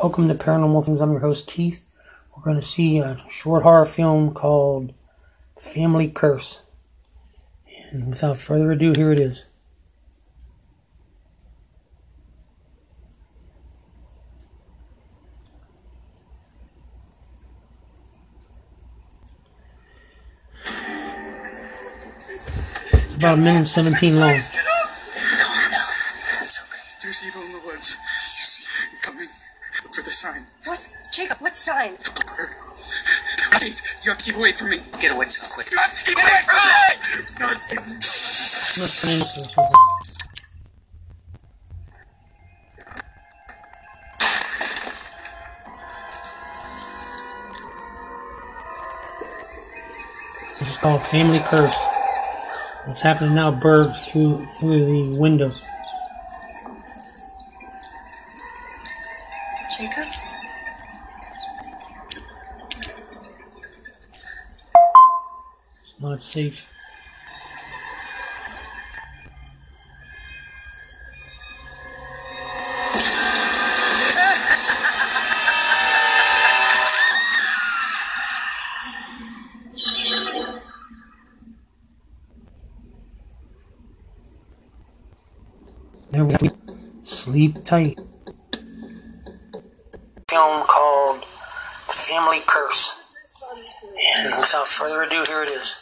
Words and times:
Welcome 0.00 0.28
to 0.28 0.34
Paranormal 0.36 0.86
Things. 0.86 1.00
I'm 1.00 1.10
your 1.10 1.18
host, 1.18 1.48
Keith. 1.48 1.84
We're 2.30 2.44
going 2.44 2.54
to 2.54 2.62
see 2.62 3.00
a 3.00 3.18
short 3.28 3.64
horror 3.64 3.84
film 3.84 4.32
called 4.32 4.94
Family 5.58 6.06
Curse. 6.08 6.62
And 7.90 8.10
without 8.10 8.36
further 8.36 8.70
ado, 8.70 8.92
here 8.94 9.10
it 9.10 9.18
is. 9.18 9.46
About 23.16 23.38
a 23.38 23.40
minute 23.40 23.56
and 23.56 23.66
17 23.66 24.16
long. 24.20 24.30
It's 24.30 24.60
okay. 26.62 26.78
There's 27.02 27.24
evil 27.26 27.42
in 27.42 27.52
the 27.52 27.58
woods. 27.66 27.96
Coming. 29.02 29.26
Look 29.84 29.94
for 29.94 30.02
the 30.02 30.10
sign. 30.10 30.42
What? 30.64 30.88
Jacob, 31.12 31.38
what 31.38 31.56
sign? 31.56 31.92
The 31.92 32.24
bird. 32.26 32.50
Keith, 33.60 34.00
you 34.04 34.10
have 34.10 34.18
to 34.18 34.24
keep 34.24 34.36
away 34.36 34.52
from 34.52 34.70
me. 34.70 34.78
Get 35.00 35.14
away 35.14 35.26
too 35.26 35.42
quick. 35.50 35.70
You 35.70 35.78
have 35.78 35.94
to 35.94 36.04
keep 36.04 36.16
away 36.16 36.40
from 36.46 36.56
me! 36.56 36.94
It's 37.18 37.40
not 37.40 37.62
safe. 37.62 37.80
Let's 37.80 39.02
turn 39.02 39.12
into 39.12 39.24
something. 39.24 39.98
This 50.58 50.70
is 50.70 50.78
called 50.78 51.00
Family 51.02 51.38
Curse. 51.38 51.76
What's 52.86 53.00
happening 53.00 53.34
now 53.34 53.50
bursts 53.60 54.10
through 54.10 54.46
through 54.46 54.84
the 54.86 55.16
window. 55.18 55.52
Jacob? 59.70 60.06
It's 65.82 66.00
not 66.00 66.22
safe. 66.22 66.72
There 86.10 86.24
we. 86.24 86.36
Sleep 87.02 87.62
tight. 87.62 88.00
Film 90.28 90.62
called 90.66 91.22
The 91.22 91.94
Family 91.94 92.40
Curse. 92.46 93.16
And 94.18 94.38
without 94.38 94.68
further 94.68 95.02
ado, 95.02 95.24
here 95.26 95.42
it 95.42 95.50
is. 95.50 95.74